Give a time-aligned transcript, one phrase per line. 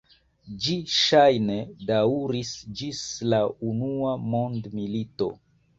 [0.63, 1.57] Ĝi ŝajne
[1.91, 3.05] daŭris ĝis
[3.35, 5.35] la unua mondmilito.